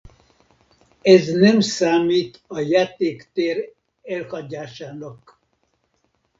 [1.01, 3.73] Ez nem számít a játéktér
[4.03, 5.39] elhagyásának.